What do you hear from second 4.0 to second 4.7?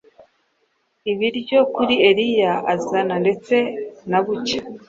na bucya,